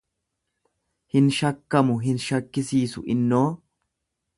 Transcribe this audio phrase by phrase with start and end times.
[1.15, 3.49] Hin shakkamu, hin shakkisiisu innoo.